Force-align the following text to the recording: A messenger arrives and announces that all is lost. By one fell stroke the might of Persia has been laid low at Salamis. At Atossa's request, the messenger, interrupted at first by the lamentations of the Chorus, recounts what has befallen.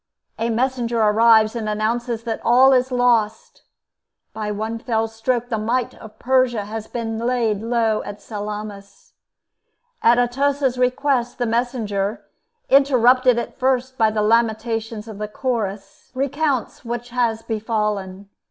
A 0.39 0.49
messenger 0.49 0.99
arrives 0.99 1.55
and 1.55 1.69
announces 1.69 2.23
that 2.23 2.41
all 2.43 2.73
is 2.73 2.91
lost. 2.91 3.61
By 4.33 4.49
one 4.49 4.79
fell 4.79 5.07
stroke 5.07 5.49
the 5.49 5.59
might 5.59 5.93
of 5.93 6.17
Persia 6.17 6.65
has 6.65 6.87
been 6.87 7.19
laid 7.19 7.61
low 7.61 8.01
at 8.01 8.19
Salamis. 8.19 9.13
At 10.01 10.17
Atossa's 10.17 10.79
request, 10.79 11.37
the 11.37 11.45
messenger, 11.45 12.25
interrupted 12.67 13.37
at 13.37 13.59
first 13.59 13.95
by 13.99 14.09
the 14.09 14.23
lamentations 14.23 15.07
of 15.07 15.19
the 15.19 15.27
Chorus, 15.27 16.09
recounts 16.15 16.83
what 16.83 17.09
has 17.09 17.43
befallen. 17.43 18.27